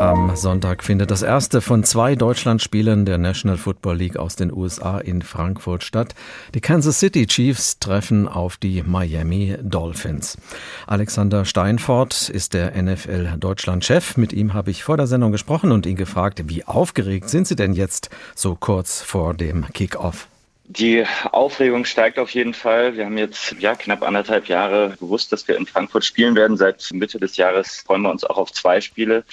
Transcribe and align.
Am 0.00 0.34
Sonntag 0.34 0.82
findet 0.82 1.10
das 1.10 1.20
erste 1.20 1.60
von 1.60 1.84
zwei 1.84 2.14
Deutschlandspielen 2.14 3.04
der 3.04 3.18
National 3.18 3.58
Football 3.58 3.98
League 3.98 4.16
aus 4.16 4.34
den 4.34 4.50
USA 4.50 4.96
in 4.96 5.20
Frankfurt 5.20 5.84
statt. 5.84 6.14
Die 6.54 6.62
Kansas 6.62 6.98
City 7.00 7.26
Chiefs 7.26 7.80
treffen 7.80 8.26
auf 8.26 8.56
die 8.56 8.82
Miami 8.82 9.58
Dolphins. 9.60 10.38
Alexander 10.86 11.44
Steinfort 11.44 12.30
ist 12.30 12.54
der 12.54 12.82
NFL 12.82 13.36
Deutschland-Chef. 13.38 14.16
Mit 14.16 14.32
ihm 14.32 14.54
habe 14.54 14.70
ich 14.70 14.84
vor 14.84 14.96
der 14.96 15.06
Sendung 15.06 15.32
gesprochen 15.32 15.70
und 15.70 15.84
ihn 15.84 15.96
gefragt, 15.96 16.44
wie 16.46 16.64
aufgeregt 16.64 17.28
sind 17.28 17.46
Sie 17.46 17.56
denn 17.56 17.74
jetzt 17.74 18.08
so 18.34 18.56
kurz 18.58 19.02
vor 19.02 19.34
dem 19.34 19.66
Kickoff? 19.74 20.29
Die 20.72 21.04
Aufregung 21.32 21.84
steigt 21.84 22.16
auf 22.20 22.30
jeden 22.30 22.54
Fall. 22.54 22.96
Wir 22.96 23.04
haben 23.04 23.18
jetzt 23.18 23.56
ja 23.58 23.74
knapp 23.74 24.04
anderthalb 24.04 24.46
Jahre 24.46 24.94
gewusst, 25.00 25.32
dass 25.32 25.48
wir 25.48 25.56
in 25.56 25.66
Frankfurt 25.66 26.04
spielen 26.04 26.36
werden. 26.36 26.56
Seit 26.56 26.90
Mitte 26.92 27.18
des 27.18 27.36
Jahres 27.36 27.78
freuen 27.84 28.02
wir 28.02 28.10
uns 28.10 28.22
auch 28.22 28.38
auf 28.38 28.52
zwei 28.52 28.80
Spiele. 28.80 29.24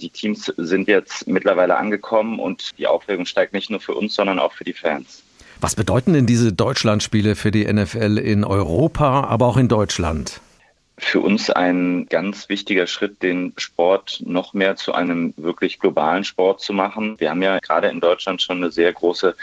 Die 0.00 0.10
Teams 0.10 0.52
sind 0.56 0.88
jetzt 0.88 1.28
mittlerweile 1.28 1.76
angekommen 1.76 2.40
und 2.40 2.76
die 2.76 2.88
Aufregung 2.88 3.24
steigt 3.24 3.52
nicht 3.52 3.70
nur 3.70 3.78
für 3.78 3.94
uns, 3.94 4.16
sondern 4.16 4.40
auch 4.40 4.52
für 4.52 4.64
die 4.64 4.72
Fans. 4.72 5.22
Was 5.60 5.76
bedeuten 5.76 6.12
denn 6.12 6.26
diese 6.26 6.52
Deutschlandspiele 6.52 7.36
für 7.36 7.52
die 7.52 7.72
NFL 7.72 8.18
in 8.18 8.42
Europa, 8.42 9.22
aber 9.22 9.46
auch 9.46 9.56
in 9.58 9.68
Deutschland? 9.68 10.40
für 11.02 11.20
uns 11.20 11.48
ein 11.48 12.06
ganz 12.10 12.50
wichtiger 12.50 12.86
Schritt, 12.86 13.22
den 13.22 13.54
Sport 13.56 14.20
noch 14.22 14.52
mehr 14.52 14.76
zu 14.76 14.92
einem 14.92 15.32
wirklich 15.38 15.78
globalen 15.78 16.24
Sport 16.24 16.60
zu 16.60 16.74
machen. 16.74 17.18
Wir 17.18 17.30
haben 17.30 17.40
ja 17.40 17.58
gerade 17.58 17.88
in 17.88 18.00
Deutschland 18.00 18.42
schon 18.42 18.58
eine 18.58 18.70
sehr 18.70 18.92
große 18.92 19.34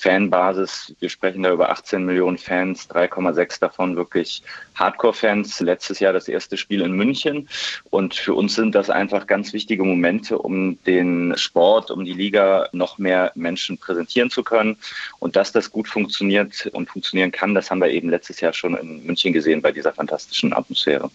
Fanbasis. 0.00 0.94
Wir 1.00 1.10
sprechen 1.10 1.42
da 1.42 1.52
über 1.52 1.70
18 1.70 2.04
Millionen 2.04 2.38
Fans, 2.38 2.88
3,6 2.88 3.60
davon 3.60 3.96
wirklich 3.96 4.42
Hardcore-Fans. 4.74 5.60
Letztes 5.60 6.00
Jahr 6.00 6.12
das 6.12 6.26
erste 6.26 6.56
Spiel 6.56 6.80
in 6.80 6.92
München. 6.92 7.48
Und 7.90 8.14
für 8.14 8.34
uns 8.34 8.54
sind 8.54 8.74
das 8.74 8.88
einfach 8.88 9.26
ganz 9.26 9.52
wichtige 9.52 9.84
Momente, 9.84 10.38
um 10.38 10.82
den 10.84 11.34
Sport, 11.36 11.90
um 11.90 12.04
die 12.04 12.14
Liga 12.14 12.68
noch 12.72 12.98
mehr 12.98 13.32
Menschen 13.34 13.76
präsentieren 13.76 14.30
zu 14.30 14.42
können. 14.42 14.76
Und 15.18 15.36
dass 15.36 15.52
das 15.52 15.70
gut 15.70 15.88
funktioniert 15.88 16.66
und 16.72 16.88
funktionieren 16.88 17.30
kann, 17.30 17.54
das 17.54 17.70
haben 17.70 17.80
wir 17.80 17.90
eben 17.90 18.08
letztes 18.08 18.40
Jahr 18.40 18.54
schon 18.54 18.76
in 18.76 19.04
München 19.04 19.32
gesehen 19.32 19.60
bei 19.60 19.72
dieser 19.72 19.92
fantastischen 19.92 20.52
Atmosphäre. 20.52 21.10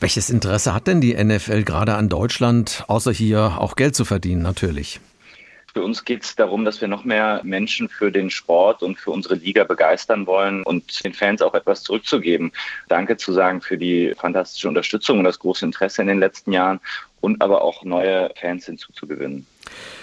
Welches 0.00 0.28
Interesse 0.28 0.74
hat 0.74 0.86
denn 0.86 1.00
die 1.00 1.14
NFL 1.14 1.62
gerade 1.62 1.94
an 1.94 2.08
Deutschland, 2.10 2.84
außer 2.86 3.12
hier 3.12 3.56
auch 3.58 3.76
Geld 3.76 3.96
zu 3.96 4.04
verdienen 4.04 4.42
natürlich? 4.42 5.00
Für 5.76 5.82
uns 5.82 6.06
geht 6.06 6.24
es 6.24 6.34
darum, 6.34 6.64
dass 6.64 6.80
wir 6.80 6.88
noch 6.88 7.04
mehr 7.04 7.42
Menschen 7.44 7.90
für 7.90 8.10
den 8.10 8.30
Sport 8.30 8.82
und 8.82 8.98
für 8.98 9.10
unsere 9.10 9.34
Liga 9.34 9.62
begeistern 9.62 10.26
wollen 10.26 10.62
und 10.62 11.04
den 11.04 11.12
Fans 11.12 11.42
auch 11.42 11.52
etwas 11.52 11.82
zurückzugeben. 11.82 12.50
Danke 12.88 13.18
zu 13.18 13.30
sagen 13.34 13.60
für 13.60 13.76
die 13.76 14.14
fantastische 14.16 14.68
Unterstützung 14.68 15.18
und 15.18 15.24
das 15.24 15.38
große 15.38 15.66
Interesse 15.66 16.00
in 16.00 16.08
den 16.08 16.18
letzten 16.18 16.52
Jahren 16.52 16.80
und 17.20 17.42
aber 17.42 17.60
auch 17.60 17.84
neue 17.84 18.30
Fans 18.40 18.64
hinzuzugewinnen. 18.64 19.46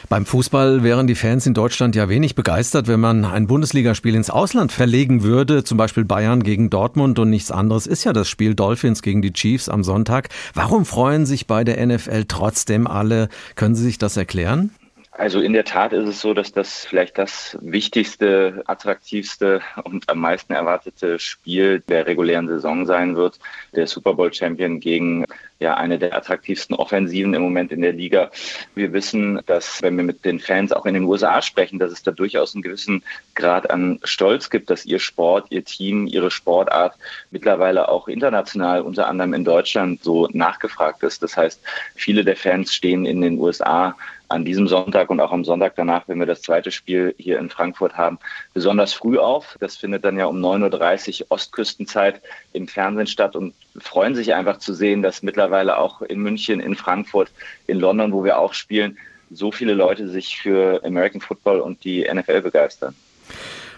Beim 0.09 0.27
Fußball 0.27 0.83
wären 0.83 1.07
die 1.07 1.15
Fans 1.15 1.47
in 1.47 1.55
Deutschland 1.55 1.95
ja 1.95 2.07
wenig 2.07 2.35
begeistert, 2.35 2.87
wenn 2.87 2.99
man 2.99 3.25
ein 3.25 3.47
Bundesligaspiel 3.47 4.13
ins 4.13 4.29
Ausland 4.29 4.71
verlegen 4.71 5.23
würde, 5.23 5.63
zum 5.63 5.79
Beispiel 5.79 6.05
Bayern 6.05 6.43
gegen 6.43 6.69
Dortmund 6.69 7.17
und 7.17 7.31
nichts 7.31 7.49
anderes 7.49 7.87
ist 7.87 8.03
ja 8.03 8.13
das 8.13 8.29
Spiel 8.29 8.53
Dolphins 8.53 9.01
gegen 9.01 9.23
die 9.23 9.33
Chiefs 9.33 9.69
am 9.69 9.83
Sonntag. 9.83 10.29
Warum 10.53 10.85
freuen 10.85 11.25
sich 11.25 11.47
bei 11.47 11.63
der 11.63 11.83
NFL 11.83 12.25
trotzdem 12.27 12.85
alle? 12.85 13.27
Können 13.55 13.73
Sie 13.73 13.85
sich 13.85 13.97
das 13.97 14.17
erklären? 14.17 14.69
Also 15.15 15.41
in 15.41 15.53
der 15.53 15.63
Tat 15.63 15.93
ist 15.93 16.07
es 16.07 16.21
so, 16.21 16.33
dass 16.33 16.51
das 16.51 16.85
vielleicht 16.85 17.19
das 17.19 17.55
wichtigste, 17.61 18.63
attraktivste 18.65 19.61
und 19.83 20.09
am 20.09 20.19
meisten 20.19 20.53
erwartete 20.53 21.19
Spiel 21.19 21.81
der 21.81 22.07
regulären 22.07 22.47
Saison 22.47 22.87
sein 22.87 23.15
wird. 23.15 23.39
Der 23.75 23.85
Super 23.85 24.15
Bowl 24.15 24.33
Champion 24.33 24.79
gegen 24.79 25.25
ja 25.59 25.75
eine 25.75 25.99
der 25.99 26.15
attraktivsten 26.15 26.75
Offensiven 26.75 27.33
im 27.35 27.43
Moment 27.43 27.71
in 27.71 27.81
der 27.81 27.93
Liga. 27.93 28.31
Wir 28.73 28.91
wissen, 28.91 29.39
dass 29.45 29.81
wenn 29.83 29.97
wir 29.97 30.03
mit 30.03 30.25
den 30.25 30.39
Fans 30.39 30.71
auch 30.71 30.85
in 30.87 30.95
den 30.95 31.03
USA 31.03 31.41
sprechen, 31.43 31.77
dass 31.77 31.91
es 31.91 32.01
da 32.01 32.11
durchaus 32.11 32.55
einen 32.55 32.63
gewissen 32.63 33.03
Grad 33.35 33.69
an 33.69 33.99
Stolz 34.03 34.49
gibt, 34.49 34.71
dass 34.71 34.85
ihr 34.85 34.99
Sport, 34.99 35.47
ihr 35.51 35.63
Team, 35.63 36.07
ihre 36.07 36.31
Sportart 36.31 36.95
mittlerweile 37.29 37.87
auch 37.87 38.07
international, 38.07 38.81
unter 38.81 39.07
anderem 39.07 39.35
in 39.35 39.45
Deutschland, 39.45 40.03
so 40.03 40.27
nachgefragt 40.33 41.03
ist. 41.03 41.21
Das 41.21 41.37
heißt, 41.37 41.61
viele 41.95 42.25
der 42.25 42.35
Fans 42.35 42.73
stehen 42.73 43.05
in 43.05 43.21
den 43.21 43.37
USA 43.39 43.95
an 44.33 44.45
diesem 44.45 44.67
Sonntag 44.67 45.11
und 45.11 45.19
auch 45.19 45.31
am 45.31 45.45
Sonntag 45.45 45.75
danach, 45.75 46.07
wenn 46.07 46.17
wir 46.17 46.25
das 46.25 46.41
zweite 46.41 46.71
Spiel 46.71 47.13
hier 47.19 47.37
in 47.37 47.51
Frankfurt 47.51 47.95
haben, 47.95 48.17
besonders 48.55 48.91
früh 48.91 49.19
auf. 49.19 49.55
Das 49.59 49.77
findet 49.77 50.03
dann 50.03 50.17
ja 50.17 50.25
um 50.25 50.43
9.30 50.43 51.21
Uhr 51.21 51.27
Ostküstenzeit 51.29 52.19
im 52.51 52.67
Fernsehen 52.67 53.05
statt 53.05 53.35
und 53.35 53.53
freuen 53.79 54.15
sich 54.15 54.33
einfach 54.33 54.57
zu 54.57 54.73
sehen, 54.73 55.03
dass 55.03 55.21
mittlerweile 55.21 55.77
auch 55.77 56.01
in 56.01 56.19
München, 56.19 56.59
in 56.59 56.75
Frankfurt, 56.75 57.29
in 57.67 57.79
London, 57.79 58.11
wo 58.11 58.23
wir 58.23 58.39
auch 58.39 58.55
spielen, 58.55 58.97
so 59.29 59.51
viele 59.51 59.75
Leute 59.75 60.09
sich 60.09 60.39
für 60.39 60.83
American 60.83 61.21
Football 61.21 61.59
und 61.59 61.83
die 61.83 62.07
NFL 62.11 62.41
begeistern. 62.41 62.95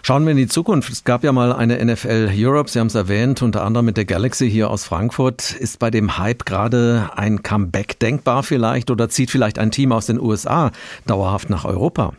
Schauen 0.06 0.24
wir 0.24 0.30
in 0.30 0.36
die 0.36 0.46
Zukunft. 0.46 0.92
Es 0.92 1.02
gab 1.02 1.24
ja 1.24 1.32
mal 1.32 1.52
eine 1.52 1.84
NFL 1.84 2.30
Europe, 2.32 2.70
Sie 2.70 2.78
haben 2.78 2.86
es 2.86 2.94
erwähnt, 2.94 3.42
unter 3.42 3.64
anderem 3.64 3.86
mit 3.86 3.96
der 3.96 4.04
Galaxy 4.04 4.48
hier 4.48 4.70
aus 4.70 4.84
Frankfurt. 4.84 5.50
Ist 5.50 5.80
bei 5.80 5.90
dem 5.90 6.16
Hype 6.16 6.46
gerade 6.46 7.10
ein 7.16 7.42
Comeback 7.42 7.98
denkbar 7.98 8.44
vielleicht 8.44 8.92
oder 8.92 9.08
zieht 9.08 9.32
vielleicht 9.32 9.58
ein 9.58 9.72
Team 9.72 9.90
aus 9.90 10.06
den 10.06 10.20
USA 10.20 10.70
dauerhaft 11.08 11.50
nach 11.50 11.64
Europa? 11.64 12.12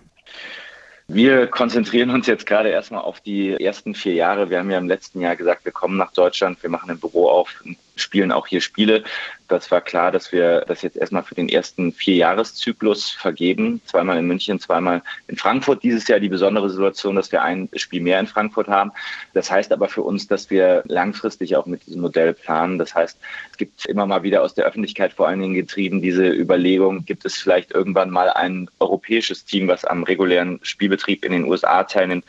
Wir 1.07 1.47
konzentrieren 1.47 2.09
uns 2.09 2.27
jetzt 2.27 2.45
gerade 2.45 2.67
erstmal 2.67 3.03
auf 3.03 3.21
die 3.21 3.53
ersten 3.53 3.95
vier 3.95 4.15
Jahre. 4.15 4.49
Wir 4.49 4.59
haben 4.59 4.69
ja 4.69 4.79
im 4.79 4.89
letzten 4.89 5.21
Jahr 5.21 5.37
gesagt, 5.37 5.63
wir 5.63 5.71
kommen 5.71 5.95
nach 5.95 6.11
Deutschland, 6.11 6.61
wir 6.61 6.69
machen 6.69 6.91
ein 6.91 6.99
Büro 6.99 7.29
auf, 7.29 7.63
spielen 8.01 8.31
auch 8.31 8.47
hier 8.47 8.61
Spiele. 8.61 9.03
Das 9.47 9.71
war 9.71 9.81
klar, 9.81 10.11
dass 10.11 10.31
wir 10.31 10.65
das 10.67 10.81
jetzt 10.81 10.97
erstmal 10.97 11.23
für 11.23 11.35
den 11.35 11.47
ersten 11.47 11.93
Vierjahreszyklus 11.93 13.11
vergeben. 13.11 13.81
Zweimal 13.85 14.17
in 14.17 14.27
München, 14.27 14.59
zweimal 14.59 15.01
in 15.27 15.37
Frankfurt. 15.37 15.83
Dieses 15.83 16.07
Jahr 16.07 16.19
die 16.19 16.27
besondere 16.27 16.69
Situation, 16.69 17.15
dass 17.15 17.31
wir 17.31 17.41
ein 17.41 17.69
Spiel 17.75 18.01
mehr 18.01 18.19
in 18.19 18.27
Frankfurt 18.27 18.67
haben. 18.67 18.91
Das 19.33 19.49
heißt 19.49 19.71
aber 19.71 19.87
für 19.87 20.01
uns, 20.01 20.27
dass 20.27 20.49
wir 20.49 20.83
langfristig 20.87 21.55
auch 21.55 21.65
mit 21.65 21.85
diesem 21.85 22.01
Modell 22.01 22.33
planen. 22.33 22.77
Das 22.77 22.93
heißt, 22.93 23.17
es 23.51 23.57
gibt 23.57 23.85
immer 23.85 24.05
mal 24.05 24.23
wieder 24.23 24.41
aus 24.43 24.53
der 24.53 24.65
Öffentlichkeit 24.65 25.13
vor 25.13 25.27
allen 25.27 25.39
Dingen 25.39 25.53
getrieben 25.53 26.01
diese 26.01 26.27
Überlegung, 26.29 27.05
gibt 27.05 27.25
es 27.25 27.35
vielleicht 27.35 27.71
irgendwann 27.71 28.09
mal 28.09 28.29
ein 28.29 28.69
europäisches 28.79 29.45
Team, 29.45 29.67
was 29.67 29.85
am 29.85 30.03
regulären 30.03 30.59
Spielbetrieb 30.61 31.25
in 31.25 31.31
den 31.31 31.45
USA 31.45 31.83
teilnimmt. 31.83 32.25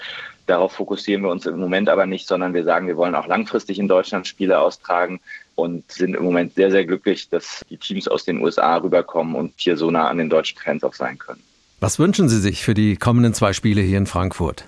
Darauf 0.47 0.73
fokussieren 0.73 1.23
wir 1.23 1.31
uns 1.31 1.45
im 1.45 1.61
Moment 1.61 1.91
aber 1.91 2.07
nicht, 2.07 2.27
sondern 2.27 2.55
wir 2.55 2.65
sagen, 2.65 2.87
wir 2.87 2.97
wollen 2.97 3.15
auch 3.15 3.27
langfristig 3.27 3.79
in 3.79 3.87
Deutschland 3.87 4.27
Spiele 4.27 4.59
austragen 4.59 5.21
und 5.59 5.91
sind 5.91 6.15
im 6.15 6.23
Moment 6.23 6.55
sehr, 6.55 6.71
sehr 6.71 6.85
glücklich, 6.85 7.29
dass 7.29 7.65
die 7.69 7.77
Teams 7.77 8.07
aus 8.07 8.25
den 8.25 8.41
USA 8.41 8.77
rüberkommen 8.77 9.35
und 9.35 9.55
hier 9.57 9.77
so 9.77 9.91
nah 9.91 10.09
an 10.09 10.19
den 10.19 10.31
deutschen 10.31 10.57
Fans 10.57 10.85
auch 10.85 10.95
sein 10.95 11.19
können. 11.19 11.43
Was 11.81 11.99
wünschen 11.99 12.29
Sie 12.29 12.39
sich 12.39 12.63
für 12.63 12.75
die 12.75 12.97
kommenden 12.97 13.35
zwei 13.35 13.53
Spiele 13.53 13.83
hier 13.83 13.99
in 13.99 14.07
Frankfurt? 14.07 14.65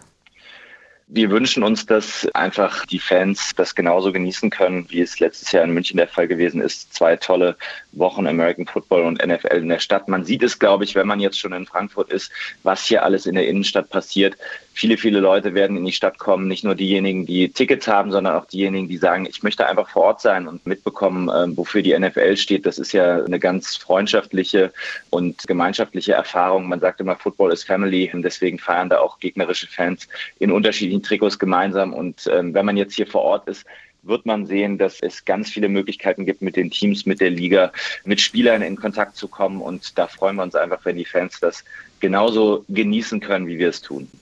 Wir 1.12 1.30
wünschen 1.30 1.64
uns, 1.64 1.86
dass 1.86 2.28
einfach 2.34 2.86
die 2.86 3.00
Fans 3.00 3.50
das 3.56 3.74
genauso 3.74 4.12
genießen 4.12 4.50
können, 4.50 4.86
wie 4.90 5.00
es 5.00 5.18
letztes 5.18 5.50
Jahr 5.50 5.64
in 5.64 5.72
München 5.72 5.96
der 5.96 6.06
Fall 6.06 6.28
gewesen 6.28 6.60
ist. 6.60 6.94
Zwei 6.94 7.16
tolle 7.16 7.56
Wochen 7.92 8.28
American 8.28 8.66
Football 8.66 9.02
und 9.02 9.24
NFL 9.24 9.56
in 9.56 9.68
der 9.68 9.80
Stadt. 9.80 10.06
Man 10.06 10.24
sieht 10.24 10.44
es, 10.44 10.60
glaube 10.60 10.84
ich, 10.84 10.94
wenn 10.94 11.08
man 11.08 11.18
jetzt 11.18 11.38
schon 11.38 11.52
in 11.52 11.66
Frankfurt 11.66 12.12
ist, 12.12 12.30
was 12.62 12.84
hier 12.84 13.04
alles 13.04 13.26
in 13.26 13.34
der 13.34 13.48
Innenstadt 13.48 13.90
passiert. 13.90 14.36
Viele, 14.72 14.96
viele 14.96 15.20
Leute 15.20 15.54
werden 15.54 15.76
in 15.76 15.84
die 15.84 15.92
Stadt 15.92 16.18
kommen, 16.18 16.48
nicht 16.48 16.64
nur 16.64 16.74
diejenigen, 16.74 17.26
die 17.26 17.50
Tickets 17.50 17.86
haben, 17.88 18.12
sondern 18.12 18.36
auch 18.36 18.46
diejenigen, 18.46 18.88
die 18.88 18.96
sagen, 18.96 19.26
ich 19.26 19.42
möchte 19.42 19.66
einfach 19.66 19.88
vor 19.90 20.04
Ort 20.04 20.20
sein 20.20 20.46
und 20.48 20.66
mitbekommen, 20.66 21.28
ähm, 21.34 21.56
wofür 21.56 21.82
die 21.82 21.98
NFL 21.98 22.36
steht. 22.36 22.66
Das 22.66 22.78
ist 22.78 22.92
ja 22.92 23.22
eine 23.24 23.38
ganz 23.38 23.76
freundschaftliche 23.76 24.72
und 25.10 25.46
gemeinschaftliche 25.46 26.12
Erfahrung. 26.12 26.68
Man 26.68 26.80
sagt 26.80 27.00
immer, 27.00 27.16
Football 27.16 27.52
ist 27.52 27.64
Family 27.64 28.10
und 28.12 28.22
deswegen 28.22 28.58
feiern 28.58 28.88
da 28.88 29.00
auch 29.00 29.18
gegnerische 29.18 29.66
Fans 29.66 30.08
in 30.38 30.50
unterschiedlichen 30.50 31.02
Trikots 31.02 31.38
gemeinsam. 31.38 31.92
Und 31.92 32.28
ähm, 32.32 32.54
wenn 32.54 32.64
man 32.64 32.76
jetzt 32.76 32.94
hier 32.94 33.06
vor 33.06 33.22
Ort 33.22 33.48
ist, 33.48 33.66
wird 34.02 34.26
man 34.26 34.46
sehen, 34.46 34.78
dass 34.78 35.00
es 35.00 35.24
ganz 35.24 35.50
viele 35.50 35.68
Möglichkeiten 35.68 36.26
gibt, 36.26 36.42
mit 36.42 36.56
den 36.56 36.70
Teams, 36.70 37.06
mit 37.06 37.20
der 37.20 37.30
Liga, 37.30 37.72
mit 38.04 38.20
Spielern 38.20 38.62
in 38.62 38.76
Kontakt 38.76 39.16
zu 39.16 39.28
kommen. 39.28 39.60
Und 39.60 39.98
da 39.98 40.06
freuen 40.06 40.36
wir 40.36 40.42
uns 40.42 40.54
einfach, 40.54 40.84
wenn 40.84 40.96
die 40.96 41.04
Fans 41.04 41.40
das 41.40 41.64
genauso 42.00 42.64
genießen 42.68 43.20
können, 43.20 43.46
wie 43.46 43.58
wir 43.58 43.68
es 43.68 43.82
tun. 43.82 44.08